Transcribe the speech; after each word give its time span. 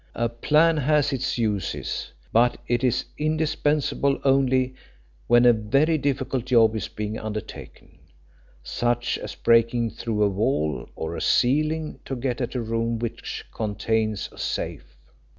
A 0.15 0.29
plan 0.29 0.77
has 0.77 1.13
its 1.13 1.37
uses, 1.37 2.11
but 2.33 2.57
it 2.67 2.83
is 2.83 3.05
indispensable 3.19 4.19
only 4.23 4.73
when 5.27 5.45
a 5.45 5.53
very 5.53 5.99
difficult 5.99 6.45
job 6.45 6.75
is 6.75 6.87
being 6.87 7.19
undertaken, 7.19 7.99
such 8.63 9.19
as 9.19 9.35
breaking 9.35 9.91
through 9.91 10.23
a 10.23 10.27
wall 10.27 10.89
or 10.95 11.15
a 11.15 11.21
ceiling 11.21 11.99
to 12.05 12.15
get 12.15 12.41
at 12.41 12.55
a 12.55 12.61
room 12.63 12.97
which 12.97 13.45
contains 13.53 14.27
a 14.31 14.39
safe. 14.39 14.97